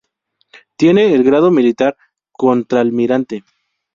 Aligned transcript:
Tiene 0.77 1.13
el 1.13 1.23
grado 1.23 1.51
militar 1.51 1.95
contralmirante 2.31 3.43